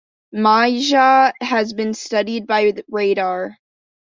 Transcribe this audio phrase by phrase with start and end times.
[0.33, 3.59] Maja has been studied by radar.